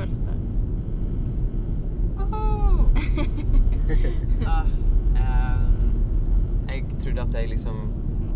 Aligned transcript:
føles 0.00 0.18
det? 0.26 0.36
Ah, 4.46 4.66
ehm, 5.18 5.88
jeg 6.68 6.84
trodde 7.02 7.24
at 7.26 7.34
jeg 7.34 7.48
liksom 7.50 7.80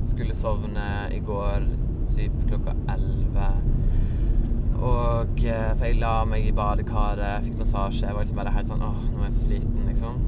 skulle 0.04 0.34
sovne 0.36 0.86
i 1.14 1.20
går 1.24 1.68
typ 2.10 2.34
klokka 2.48 2.74
elleve. 2.92 3.48
Og 4.74 5.44
eh, 5.46 5.70
For 5.78 5.86
jeg 5.86 6.00
la 6.02 6.16
meg 6.28 6.48
i 6.48 6.52
badekaret, 6.52 7.46
fikk 7.46 7.56
massasje. 7.62 8.04
Jeg 8.08 8.16
var 8.16 8.26
liksom 8.26 8.40
bare 8.42 8.54
helt 8.56 8.68
sånn 8.68 8.84
Åh, 8.84 9.00
nå 9.12 9.22
er 9.22 9.28
jeg 9.30 9.36
så 9.38 9.46
sliten, 9.46 9.80
liksom. 9.88 10.20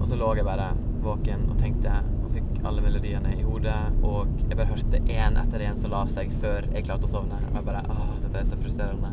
Og 0.00 0.06
så 0.08 0.18
lå 0.18 0.32
jeg 0.38 0.48
bare 0.48 0.72
våken 1.04 1.46
og 1.52 1.60
tenkte 1.60 2.00
og 2.24 2.32
fikk 2.34 2.66
alle 2.66 2.82
melodiene 2.82 3.36
i 3.36 3.44
hodet. 3.46 3.78
Og 4.02 4.32
jeg 4.48 4.56
bare 4.56 4.72
hørte 4.72 5.04
én 5.04 5.38
etter 5.44 5.68
én 5.68 5.78
som 5.78 5.92
la 5.94 6.06
seg 6.10 6.32
før 6.42 6.66
jeg 6.72 6.88
klarte 6.88 7.06
å 7.06 7.14
sovne. 7.18 7.38
Og 7.52 7.60
jeg 7.60 7.68
bare 7.68 7.84
Åh, 7.92 8.14
dette 8.24 8.42
er 8.42 8.50
så 8.50 8.58
frustrerende. 8.58 9.12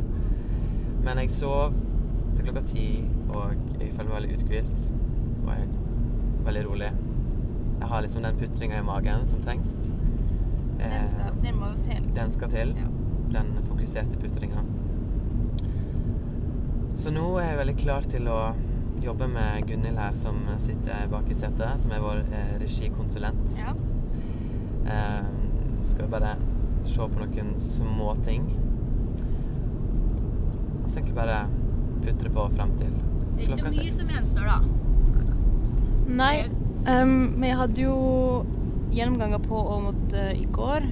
Men 1.03 1.19
jeg 1.19 1.33
sov 1.35 1.73
til 2.35 2.45
klokka 2.47 2.63
ti, 2.67 2.87
og 3.29 3.55
jeg 3.79 3.91
føler 3.93 4.09
meg 4.09 4.15
veldig 4.17 4.37
uthvilt. 4.37 4.85
Og 5.43 5.49
jeg 5.51 5.65
er 5.67 6.45
veldig 6.47 6.65
rolig. 6.69 6.91
Jeg 7.79 7.89
har 7.91 8.05
liksom 8.05 8.23
den 8.23 8.39
putringa 8.39 8.79
i 8.79 8.85
magen 8.87 9.25
som 9.27 9.41
trengs. 9.43 9.75
Den, 10.79 11.07
skal, 11.07 11.35
den 11.43 11.59
må 11.59 11.73
jo 11.73 11.81
til, 11.83 11.99
liksom. 11.99 12.15
Den 12.17 12.31
skal 12.31 12.53
til. 12.53 12.73
Ja. 12.79 12.87
Den 13.33 13.51
fokuserte 13.67 14.19
putringa. 14.19 14.63
Så 16.95 17.11
nå 17.11 17.25
er 17.41 17.49
jeg 17.49 17.59
veldig 17.59 17.75
klar 17.81 18.07
til 18.07 18.27
å 18.29 18.39
jobbe 19.03 19.27
med 19.27 19.67
Gunhild 19.67 19.99
her, 19.99 20.15
som 20.15 20.39
sitter 20.61 21.07
bak 21.11 21.27
i 21.27 21.35
setet, 21.35 21.79
som 21.81 21.91
er 21.91 22.03
vår 22.03 22.21
eh, 22.23 22.51
regikonsulent. 22.61 23.57
Ja. 23.59 23.73
Eh, 24.87 25.31
skal 25.83 26.05
vi 26.05 26.11
bare 26.13 26.35
se 26.87 27.07
på 27.11 27.19
noen 27.19 27.55
småting. 27.59 28.47
Og 30.93 30.97
så 30.97 31.01
egentlig 31.01 31.15
bare 31.17 31.37
putre 32.03 32.29
på 32.29 32.41
frem 32.53 32.73
til 32.77 32.89
klokka 32.93 33.39
seks. 33.39 33.39
Det 33.39 33.47
er 33.49 33.55
ikke 33.57 33.71
så 33.73 33.81
mye 33.81 33.93
som 33.97 34.11
gjenstår, 34.13 34.43
da. 34.45 34.57
Nei, 36.19 36.35
men 36.85 37.45
jeg 37.47 37.57
hadde 37.57 37.81
jo 37.81 37.95
gjennomganger 38.93 39.41
på 39.41 39.57
Åmot 39.73 40.13
uh, 40.13 40.29
i 40.37 40.45
går. 40.53 40.85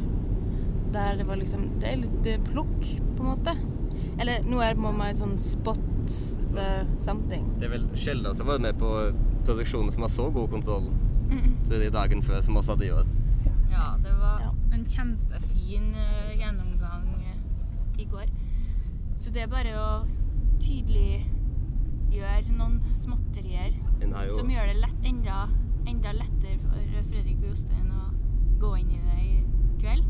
Der 0.96 1.22
det 1.22 1.28
var 1.30 1.38
liksom 1.38 1.68
Det 1.84 1.92
er 1.92 2.02
litt 2.02 2.26
eh, 2.32 2.42
plukk, 2.50 2.82
på 3.14 3.22
en 3.22 3.30
måte. 3.30 3.54
Eller 4.18 4.42
nå 4.42 4.58
er 4.66 4.74
det 4.74 4.82
på 4.82 4.96
et 5.06 5.22
sånn 5.22 5.38
spot 5.38 5.86
the 6.58 6.68
something. 6.98 7.46
Det 7.62 7.70
er 7.70 7.76
vel 7.78 7.86
sjelden 7.94 8.34
jeg 8.34 8.42
har 8.42 8.50
vært 8.56 8.66
med 8.66 8.82
på 8.82 8.92
produksjoner 9.46 9.94
som 9.94 10.08
har 10.08 10.16
så 10.18 10.32
god 10.34 10.50
kontroll. 10.58 10.90
Mm. 11.30 11.60
Så 11.62 11.78
det 11.78 11.92
er 11.92 12.00
dagen 12.02 12.26
før 12.26 12.42
som 12.42 12.58
også 12.58 12.74
hadde 12.74 12.90
gjort. 12.90 13.18
Ja, 13.70 13.92
det 14.02 14.18
var 14.18 14.48
Ja. 14.48 14.50
en 14.74 14.86
kjempefin 14.98 15.94
eh, 15.94 16.40
gjennomgang 16.42 17.06
eh, 17.22 18.02
i 18.02 18.10
går. 18.10 18.26
Så 19.22 19.30
det 19.30 19.44
er 19.44 19.50
bare 19.52 19.74
å 19.78 19.90
tydeliggjøre 20.62 22.56
noen 22.58 22.80
småtterier 23.02 23.76
som 24.34 24.50
gjør 24.50 24.72
det 24.72 24.80
lett, 24.82 25.04
enda, 25.06 25.44
enda 25.88 26.14
lettere 26.18 26.58
for 26.64 27.04
Fredrik 27.12 27.44
Jostein 27.46 27.92
å 27.94 28.08
gå 28.62 28.72
inn 28.80 28.90
i 28.96 29.00
det 29.06 29.20
i 29.22 29.36
kveld. 29.84 30.10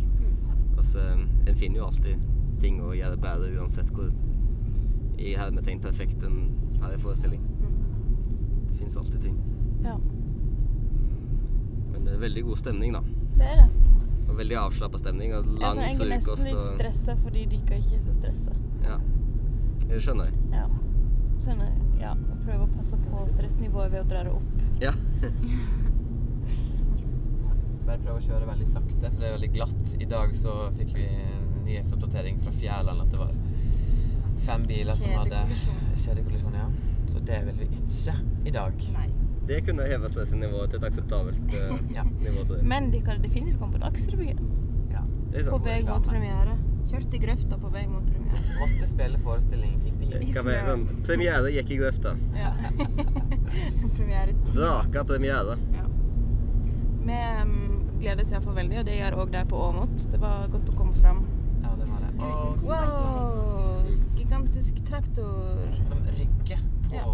Altså, 0.80 1.04
en 1.12 1.60
finner 1.60 1.82
jo 1.82 1.90
alltid 1.90 2.24
ting 2.64 2.80
å 2.84 2.94
gjøre 2.96 3.20
bedre 3.22 3.52
uansett 3.60 3.92
hvor 3.94 4.10
i 5.22 5.36
hermetegn 5.38 5.84
perfekt 5.84 6.24
en 6.26 6.40
har 6.82 6.96
en 6.96 7.04
forestilling. 7.04 7.44
Det 8.72 8.80
fins 8.80 8.98
alltid 8.98 9.28
ting. 9.28 9.38
Ja, 9.84 9.98
Men 11.92 12.06
det 12.08 12.16
er 12.16 12.20
veldig 12.24 12.44
god 12.48 12.58
stemning, 12.64 12.96
da. 12.96 13.02
det 13.36 13.48
er 13.52 13.66
det. 13.66 13.70
Og 14.30 14.38
veldig 14.40 14.58
avslappa 14.64 14.98
stemning. 15.02 15.34
Og 15.36 15.44
Jeg 15.46 15.56
er 15.58 15.62
lang 15.62 15.76
sånn, 15.76 15.84
egentlig 15.90 16.14
nesten 16.16 16.46
litt 16.48 16.68
stressa 16.78 17.16
fordi 17.20 17.48
dere 17.52 17.82
ikke 17.84 17.98
er 18.00 18.06
så 18.08 18.14
stressa. 18.16 18.56
Det 19.92 20.00
skjønner 20.00 20.30
jeg. 20.30 20.38
Ja. 20.56 20.66
Sånn, 21.42 21.62
ja, 22.00 22.12
prøve 22.46 22.64
å 22.64 22.70
passe 22.78 22.98
på 23.02 23.24
stressnivået 23.34 23.92
ved 23.92 24.06
å 24.06 24.08
dra 24.08 24.22
det 24.28 24.32
opp. 24.38 24.52
Ja. 24.80 24.94
Bare 27.86 27.98
prøve 28.00 28.18
å 28.20 28.24
kjøre 28.24 28.48
veldig 28.48 28.68
sakte, 28.70 29.10
for 29.10 29.20
det 29.20 29.28
er 29.28 29.36
veldig 29.36 29.52
glatt. 29.58 29.94
I 30.00 30.08
dag 30.10 30.36
så 30.38 30.54
fikk 30.78 30.94
vi 30.96 31.08
nyhetsoppdatering 31.66 32.40
fra 32.46 32.54
Fjærland 32.56 33.04
at 33.04 33.12
det 33.12 33.20
var 33.20 33.34
fem 34.46 34.64
biler 34.70 34.98
som 34.98 35.12
hadde 35.20 35.42
Kjedekollisjon. 36.02 36.56
Ja. 36.58 36.70
Så 37.12 37.20
det 37.28 37.42
vil 37.50 37.60
vi 37.60 37.68
ikke 37.82 38.16
i 38.48 38.54
dag. 38.56 38.86
Nei. 38.96 39.08
Det 39.50 39.60
kunne 39.66 39.84
heve 39.90 40.10
stressnivået 40.10 40.72
til 40.72 40.80
et 40.80 40.88
akseptabelt 40.88 41.56
uh, 41.58 41.74
Ja. 41.98 42.06
nivå. 42.22 42.46
Men 42.64 42.92
de 42.94 43.02
kan 43.04 43.22
definitivt 43.26 43.60
komme 43.60 43.76
på 43.76 43.84
Dagsrevyen. 43.84 44.40
Ja. 44.94 45.02
Det 45.34 45.42
er 45.42 45.50
På 45.50 45.58
sant. 45.58 45.68
vei 45.68 45.80
mot 45.90 46.06
premiere. 46.08 46.56
Kjørt 46.92 47.14
i 47.16 47.20
grøfta 47.24 47.58
på 47.62 47.70
vei 47.72 47.86
mot 47.88 48.04
premiere. 48.04 48.48
Måtte 48.62 48.88
spille 48.92 49.20
forestilling 49.24 49.78
i 49.88 49.94
bil. 49.96 50.16
Med 50.20 50.66
sånn 50.68 50.82
Premiere 51.08 51.52
gikk 51.56 51.72
i 51.72 51.78
grøfta. 51.80 52.16
Ja. 52.36 52.52
premiere. 53.98 54.36
Vraka 54.52 55.06
premiere. 55.08 55.56
Ja. 55.76 55.86
Vi 57.02 57.20
um, 57.42 57.56
gledes 58.02 58.28
oss 58.28 58.36
iallfall 58.36 58.58
veldig, 58.60 58.82
og 58.82 58.90
det 58.90 58.98
gjør 59.00 59.18
òg 59.24 59.32
de 59.34 59.44
på 59.50 59.62
Åmot. 59.70 59.96
Det 60.12 60.20
var 60.22 60.52
godt 60.54 60.70
å 60.74 60.76
komme 60.78 60.94
fram. 61.00 61.24
Ja, 61.64 61.72
det 61.80 61.88
var 61.90 62.04
det. 62.04 62.12
Og 62.28 62.68
Wow! 62.68 63.88
Gigantisk 64.20 64.84
traktor. 64.88 65.64
Som 65.88 66.04
rygger 66.18 66.62
på 66.90 66.96
Ja. 67.00 67.06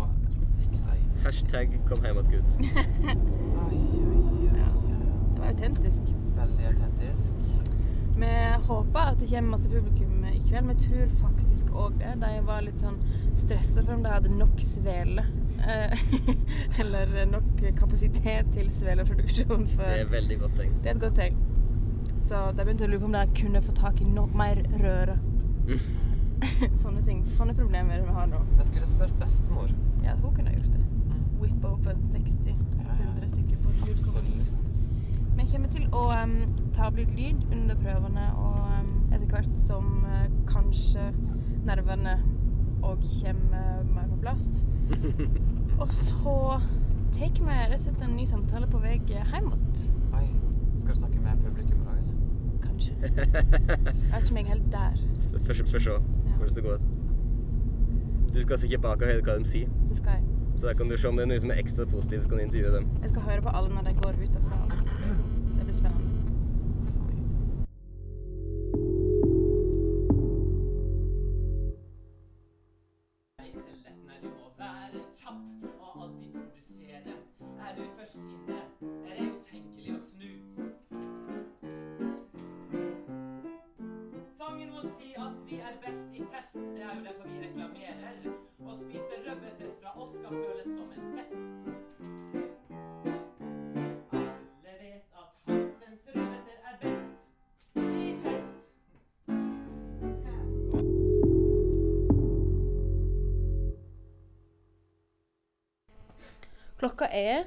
riksvei. 0.64 0.98
Hashtag 1.24 1.78
kom 1.88 2.04
hjem 2.06 2.18
att 2.18 2.30
gutt'. 2.34 2.58
Oi, 2.58 3.78
oi, 3.78 4.18
oi. 4.26 4.50
Ja. 4.58 4.70
Det 5.32 5.40
var 5.40 5.48
autentisk. 5.54 6.02
Veldig 6.36 6.66
autentisk. 6.74 7.32
Vi 8.18 8.34
håper 8.68 9.12
at 9.14 9.20
det 9.22 9.28
kommer 9.32 9.54
masse 9.56 9.70
publikum 9.72 10.24
i 10.28 10.40
kveld. 10.48 10.66
men 10.68 10.78
jeg 10.78 10.90
tror 10.90 11.12
faktisk 11.22 11.72
òg 11.74 11.98
det. 12.02 12.14
De 12.22 12.32
var 12.48 12.62
litt 12.66 12.80
sånn 12.84 12.98
stressa 13.40 13.84
for 13.84 13.94
om 13.96 14.04
de 14.04 14.10
hadde 14.14 14.32
nok 14.38 14.60
svele. 14.64 15.24
eh, 15.68 15.94
Eller 16.82 17.26
nok 17.32 17.64
kapasitet 17.80 18.52
til 18.54 18.70
sveleproduksjon. 18.72 19.68
For 19.76 19.84
Det 19.84 20.02
er 20.06 20.12
veldig 20.12 20.40
godt 20.44 20.58
tegn. 20.62 20.74
det 20.84 20.92
er 20.92 20.96
et 20.96 21.02
godt 21.02 21.16
tegn. 21.22 21.40
Så 22.28 22.42
de 22.58 22.64
begynte 22.66 22.84
å 22.84 22.92
lure 22.92 23.00
på 23.00 23.08
om 23.08 23.16
de 23.16 23.26
kunne 23.42 23.62
få 23.64 23.72
tak 23.78 24.02
i 24.02 24.06
noe 24.12 24.28
mer 24.36 24.60
røre. 24.84 25.16
Sånne 26.84 27.02
ting. 27.06 27.24
Sånne 27.34 27.56
problemer 27.58 28.04
vi 28.04 28.14
har 28.14 28.28
nå. 28.30 28.42
Jeg 28.60 28.68
skulle 28.70 28.88
spurt 28.90 29.16
bestemor. 29.22 29.72
Ja, 30.06 30.14
hun 30.22 30.36
kunne 30.36 30.52
ha 30.52 30.56
gjort 30.58 30.74
det. 30.74 30.84
Mm. 31.08 31.24
Whippe 31.42 31.72
opp 31.72 31.88
en 31.88 32.04
60 32.12 32.52
Ja, 32.52 32.92
ja. 32.92 33.08
100 33.16 33.32
stykker 33.32 33.58
på 33.64 33.70
et. 33.72 33.82
Absolutt. 33.96 34.84
Vi 35.38 35.46
kommer 35.52 35.70
til 35.70 35.86
å 35.94 36.08
um, 36.18 36.40
ta 36.74 36.88
opp 36.90 36.98
litt 36.98 37.12
lyd 37.14 37.44
under 37.54 37.78
prøvene, 37.78 38.26
og 38.42 38.58
um, 38.74 38.88
etter 39.14 39.28
hvert 39.30 39.60
som 39.68 40.02
uh, 40.08 40.26
kanskje 40.50 41.12
nervene 41.68 42.18
òg 42.86 43.04
kommer 43.20 43.84
mer 43.92 44.08
på 44.10 44.18
plass. 44.24 44.48
Og 45.82 45.92
så 45.94 46.34
tar 47.14 47.30
vi 47.38 47.46
rett 47.46 47.76
og 47.76 47.84
slett 47.84 48.02
en 48.02 48.16
ny 48.18 48.26
samtale 48.26 48.70
på 48.72 48.82
vei 48.82 48.96
hjem 48.98 49.52
igjen. 49.52 49.52
Oi. 50.18 50.26
Skal 50.82 50.96
du 50.96 51.00
snakke 51.04 51.22
med 51.22 51.44
publikum 51.44 51.82
i 51.82 51.86
dag, 51.86 52.00
eller? 52.02 52.16
Kanskje. 52.64 52.96
Jeg 53.02 53.12
vet 53.12 54.24
ikke 54.24 54.32
om 54.32 54.40
jeg 54.40 54.46
er 54.46 54.50
helt 54.56 54.72
der. 54.74 55.04
Få 55.46 55.54
se 55.54 55.68
hvordan 55.68 56.56
det 56.56 56.66
går. 56.66 56.82
Du 58.34 58.42
skal 58.42 58.60
sikkert 58.66 58.82
bak 58.82 59.02
og 59.02 59.14
høre 59.14 59.22
hva 59.30 59.38
de 59.38 59.54
sier. 59.54 59.70
Det 59.90 60.02
skal 60.02 60.20
jeg. 60.20 60.37
Så 60.58 60.66
da 60.66 60.74
kan 60.74 60.90
du 60.90 60.98
se 60.98 61.08
om 61.08 61.18
det 61.18 61.28
er 61.28 61.30
noe 61.30 61.40
som 61.40 61.52
er 61.54 61.60
ekstra 61.62 61.86
positivt, 61.86 62.24
så 62.26 62.30
kan 62.30 62.40
du 62.42 62.44
intervjue 62.44 62.74
dem. 62.80 62.90
Jeg 63.02 63.10
skal 63.14 63.22
høre 63.30 63.42
på 63.46 63.58
alle 63.60 63.70
når 63.76 63.90
de 63.92 63.98
går 64.02 64.22
ut 64.24 64.40
av 64.42 64.48
salen. 64.52 64.88
Det 65.58 65.64
blir 65.64 65.78
spennende. 65.82 66.18
kjapp 75.18 75.64
og 75.82 76.04
alltid 76.04 76.32
produsere. 76.34 77.14
Er 77.66 77.72
du 77.78 77.84
først 77.98 78.16
inne, 78.16 78.57
Klokka 106.88 107.10
er 107.12 107.44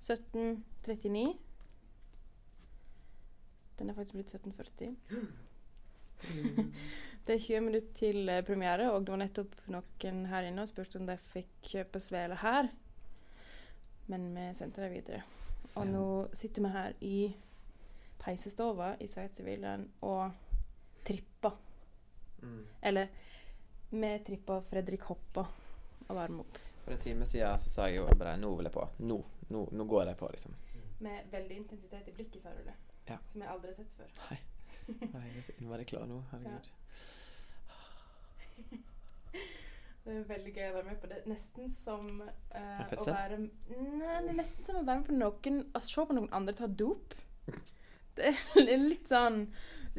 17.39. 0.00 1.36
Den 3.78 3.90
er 3.90 3.94
faktisk 3.94 4.14
blitt 4.16 4.30
17.40. 4.32 4.94
det 7.26 7.34
er 7.34 7.42
20 7.42 7.60
minutter 7.60 7.90
til 7.98 8.30
eh, 8.32 8.40
premiere, 8.46 8.86
og 8.94 9.04
det 9.04 9.12
var 9.12 9.20
nettopp 9.20 9.58
noen 9.68 10.22
her 10.30 10.48
inne 10.48 10.64
og 10.64 10.70
spurte 10.70 10.96
om 10.96 11.04
de 11.04 11.18
fikk 11.34 11.68
kjøpe 11.74 12.00
svele 12.00 12.38
her. 12.40 12.70
Men 14.08 14.24
vi 14.38 14.46
sendte 14.56 14.86
dem 14.86 14.94
videre. 14.94 15.20
Og 15.74 15.84
nå 15.90 16.04
sitter 16.32 16.64
vi 16.64 16.70
her 16.78 16.96
i 17.04 17.18
peisestova 18.22 18.94
i 19.04 19.10
Sveitservillen 19.10 19.84
og 20.08 20.32
tripper. 21.04 21.60
Mm. 22.40 22.64
Eller 22.88 23.12
vi 23.92 24.14
tripper 24.30 24.64
Fredrik 24.72 25.04
Hoppa 25.10 25.44
og 26.08 26.16
varmer 26.22 26.48
opp. 26.48 26.62
For 26.88 26.94
en 26.94 27.00
time 27.00 27.26
siden 27.26 27.58
så 27.58 27.68
sa 27.68 27.86
jeg 27.86 27.98
jo 27.98 28.06
bare 28.16 28.38
Nå 28.40 28.48
vil 28.56 28.64
jeg 28.64 28.72
på. 28.72 28.84
Nå. 29.04 29.16
Nå, 29.52 29.64
nå 29.76 29.84
går 29.84 30.06
jeg 30.08 30.16
på, 30.16 30.28
liksom. 30.32 30.54
Med 31.04 31.26
veldig 31.30 31.56
intensitet 31.56 32.06
i 32.08 32.14
blikket, 32.16 32.40
sa 32.40 32.52
du 32.56 32.62
det. 32.64 32.72
Ja. 33.10 33.18
Som 33.28 33.42
jeg 33.44 33.50
aldri 33.52 33.68
har 33.68 33.76
sett 33.76 33.92
før. 33.92 34.08
Nei. 34.22 34.38
Nei, 35.02 35.24
jeg 35.26 35.34
er 35.36 35.44
så 35.44 35.56
innmari 35.58 35.84
klar 35.84 36.06
nå. 36.08 36.22
Herregud. 36.30 36.70
Det 40.06 40.14
er 40.14 40.24
veldig 40.30 40.54
gøy 40.56 40.64
å 40.70 40.72
være 40.78 40.86
med 40.86 40.96
på 41.02 41.10
det. 41.10 41.18
Nesten 41.28 41.68
som 41.74 42.08
uh, 42.22 42.80
å 42.96 43.04
være 43.10 43.42
Nei, 43.42 43.50
det 44.24 44.32
er 44.32 44.40
nesten 44.40 44.64
som 44.64 44.80
å 44.80 44.84
være 44.88 45.02
med 45.02 45.10
på 45.10 45.18
noen 45.18 45.60
Å 45.76 45.84
se 45.84 46.06
på 46.08 46.16
noen 46.16 46.32
andre 46.40 46.56
ta 46.56 46.70
dop. 46.72 47.12
Det 48.16 48.32
er 48.32 48.80
litt 48.94 49.12
sånn 49.12 49.42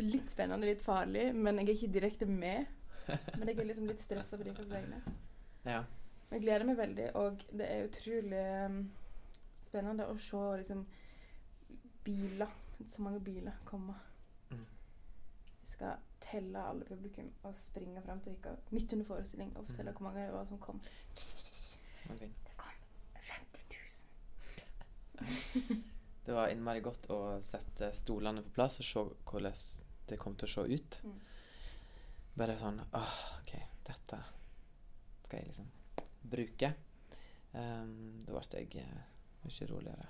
Litt 0.01 0.33
spennende, 0.33 0.65
litt 0.65 0.81
farlig, 0.81 1.29
men 1.37 1.61
jeg 1.61 1.67
er 1.67 1.75
ikke 1.75 1.93
direkte 1.99 2.25
med. 2.25 2.65
Men 3.05 3.45
jeg 3.51 3.59
er 3.59 3.69
liksom 3.75 3.93
litt 3.93 4.01
stressa 4.01 4.41
på 4.41 4.49
deres 4.49 4.73
vegne. 4.73 5.03
Ja. 5.69 5.83
Jeg 6.29 6.41
gleder 6.43 6.65
meg 6.69 6.77
veldig, 6.77 7.05
og 7.17 7.43
det 7.57 7.65
er 7.71 7.87
utrolig 7.87 8.41
um, 8.69 8.91
spennende 9.65 10.05
å 10.11 10.17
se 10.21 10.41
liksom 10.61 10.83
biler, 12.05 12.51
så 12.87 13.01
mange 13.01 13.19
biler 13.25 13.57
komme. 13.65 13.95
Mm. 14.51 14.65
Vi 15.63 15.71
skal 15.71 15.97
telle 16.21 16.61
alle 16.69 16.85
publikum 16.85 17.31
og 17.47 17.55
springe 17.57 18.01
fram 18.05 18.21
til 18.21 18.35
dere 18.43 18.57
midt 18.75 18.93
under 18.93 19.05
forestilling 19.09 19.55
og 19.57 19.65
fortelle 19.69 19.91
Mm. 19.91 19.97
hvor 19.97 20.05
mange 20.09 20.25
det 20.25 20.33
var 20.33 20.45
som 20.45 20.59
kom. 20.59 20.79
Det 22.09 22.55
kom 22.57 22.75
50 23.15 23.63
000. 25.19 25.83
Det 26.29 26.35
var 26.35 26.51
innmari 26.53 26.81
godt 26.85 27.07
å 27.09 27.39
sette 27.41 27.89
stolene 27.97 28.43
på 28.45 28.51
plass 28.53 28.79
og 28.79 28.85
se 28.85 29.01
hvordan 29.31 29.53
det 30.09 30.19
kom 30.19 30.35
til 30.37 30.45
å 30.45 30.51
se 30.51 30.61
ut. 30.75 30.99
Mm. 31.03 31.19
Bare 32.37 32.57
sånn 32.61 32.77
åh, 32.93 33.15
OK, 33.39 33.55
dette 33.87 34.19
skal 35.25 35.39
jeg 35.39 35.47
liksom 35.49 35.71
bruke. 36.21 36.73
Um, 37.51 38.19
da 38.25 38.35
ble 38.35 38.61
jeg 38.61 38.83
eh, 38.83 39.05
mye 39.45 39.69
roligere. 39.71 40.09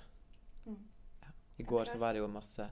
Mm. 0.66 0.80
Ja. 1.22 1.34
I 1.58 1.68
går 1.72 1.92
så 1.92 1.98
var 2.02 2.14
det 2.14 2.24
jo 2.24 2.28
masse 2.32 2.68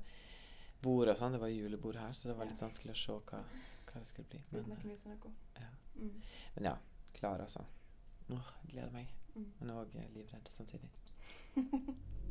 bord 0.84 1.12
og 1.12 1.18
sånn. 1.20 1.38
Det 1.38 1.42
var 1.42 1.54
julebord 1.54 2.00
her, 2.02 2.14
så 2.14 2.32
det 2.32 2.38
var 2.38 2.50
litt 2.50 2.62
vanskelig 2.62 2.96
å 2.96 3.02
se 3.02 3.18
hva, 3.32 3.42
hva 3.88 4.02
det 4.02 4.12
skulle 4.12 4.30
bli. 4.34 4.44
Men, 4.52 4.74
ja. 5.62 5.72
Mm. 5.98 6.14
men 6.56 6.72
ja, 6.72 6.76
klar, 7.18 7.42
altså. 7.46 7.64
Åh, 8.28 8.54
jeg 8.64 8.74
gleder 8.76 8.94
meg. 8.94 9.14
Mm. 9.38 9.50
Men 9.62 9.76
òg 9.78 9.98
livredd 10.16 10.52
samtidig. 10.52 10.92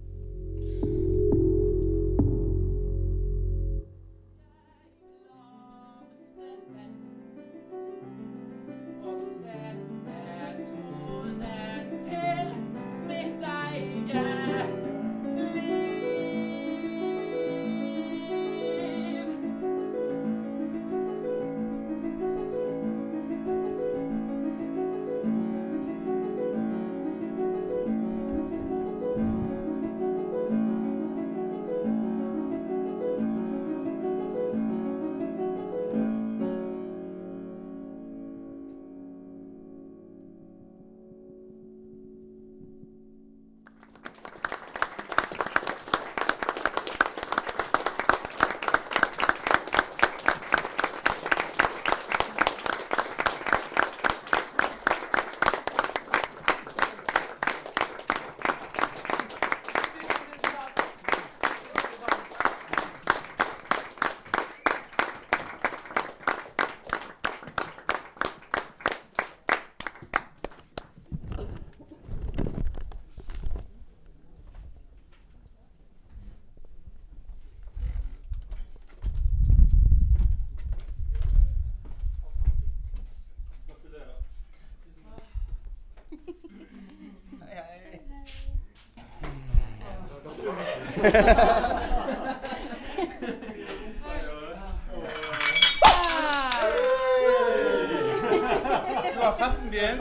Ja, 99.21 99.33
fasten 99.33 99.71
wir 99.71 99.89
hin. 99.89 100.01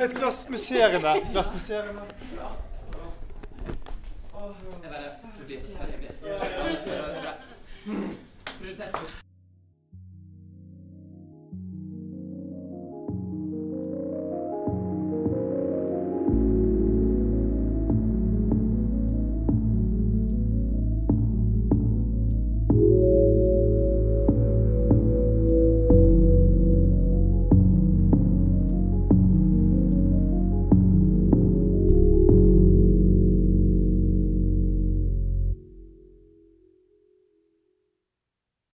Jetzt 0.00 0.18
lass 0.20 0.48
Misere 0.48 1.00
nach. 1.00 1.16
Lass 1.32 1.52
Misere 1.52 1.94
nach. 1.94 2.02
Ja. 2.36 2.50